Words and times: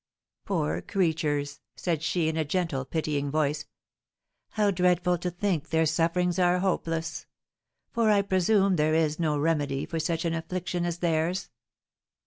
"Poor 0.45 0.81
creatures!" 0.81 1.59
said 1.75 2.01
she, 2.01 2.27
in 2.27 2.35
a 2.35 2.43
gentle, 2.43 2.83
pitying 2.85 3.29
voice; 3.29 3.67
"how 4.53 4.71
dreadful 4.71 5.15
to 5.19 5.29
think 5.29 5.69
their 5.69 5.85
sufferings 5.85 6.39
are 6.39 6.57
hopeless! 6.57 7.27
for 7.91 8.09
I 8.09 8.23
presume 8.23 8.77
there 8.77 8.95
is 8.95 9.19
no 9.19 9.37
remedy 9.37 9.85
for 9.85 9.99
such 9.99 10.25
an 10.25 10.33
affliction 10.33 10.85
as 10.87 10.97
theirs?" 10.97 11.51